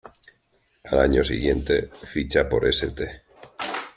[0.85, 3.07] Al año siguiente ficha por St.